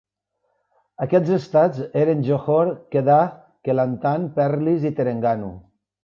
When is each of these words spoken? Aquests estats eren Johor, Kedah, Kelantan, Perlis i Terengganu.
Aquests 1.05 1.33
estats 1.35 1.83
eren 2.03 2.23
Johor, 2.29 2.71
Kedah, 2.95 3.25
Kelantan, 3.67 4.25
Perlis 4.39 4.87
i 4.91 4.93
Terengganu. 5.01 5.51